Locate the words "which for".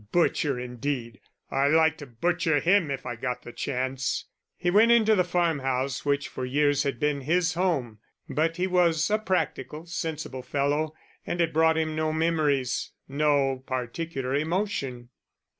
6.07-6.43